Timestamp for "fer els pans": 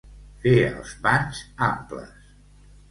0.45-1.43